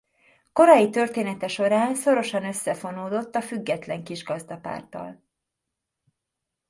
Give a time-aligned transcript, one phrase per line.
[0.53, 5.23] Korai története során szorosan összefonódott a Független Kisgazdapárttal.